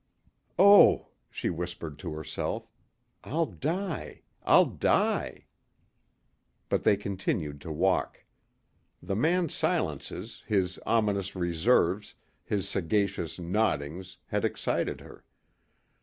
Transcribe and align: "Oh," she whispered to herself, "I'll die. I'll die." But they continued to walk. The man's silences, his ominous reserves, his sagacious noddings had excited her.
"Oh," 0.57 1.09
she 1.29 1.51
whispered 1.51 1.99
to 1.99 2.11
herself, 2.13 2.67
"I'll 3.23 3.45
die. 3.45 4.23
I'll 4.43 4.65
die." 4.65 5.45
But 6.69 6.81
they 6.81 6.97
continued 6.97 7.61
to 7.61 7.71
walk. 7.71 8.25
The 9.03 9.15
man's 9.15 9.53
silences, 9.53 10.41
his 10.47 10.79
ominous 10.87 11.35
reserves, 11.35 12.15
his 12.43 12.67
sagacious 12.67 13.37
noddings 13.37 14.17
had 14.25 14.43
excited 14.43 15.01
her. 15.01 15.23